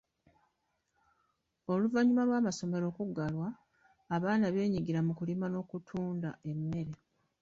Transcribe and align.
Oluvannyuma 1.71 2.23
lw'amasomero 2.27 2.85
okuggalwa, 2.91 3.49
abaana 4.15 4.45
benyigira 4.55 4.99
mu 5.07 5.13
kulima 5.19 5.45
n'okutunda 5.49 6.29
emmere. 6.51 6.93